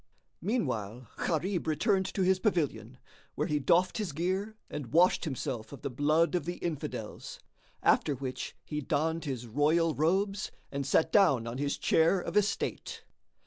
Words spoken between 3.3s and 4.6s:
where he doffed his gear